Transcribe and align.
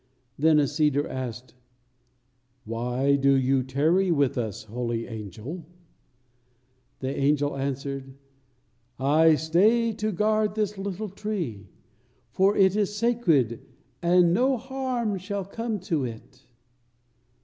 Then 0.35 0.57
a 0.57 0.65
cedar 0.67 1.07
asked: 1.07 1.53
"Why 2.65 3.15
do 3.15 3.33
you 3.35 3.61
tarry 3.61 4.09
with 4.11 4.35
us, 4.35 4.63
holy 4.63 5.05
angel?" 5.05 5.53
And 5.57 5.65
the 7.01 7.15
angel 7.15 7.55
answered: 7.55 8.15
"I 8.99 9.35
stay 9.35 9.93
to 9.93 10.11
guard 10.11 10.55
this 10.55 10.75
little 10.75 11.09
tree, 11.09 11.67
for 12.31 12.57
it 12.57 12.75
is 12.75 12.95
sacred, 12.95 13.63
and 14.01 14.33
no 14.33 14.57
harm 14.57 15.19
shall 15.19 15.45
come 15.45 15.79
to 15.81 16.05
it." 16.05 16.47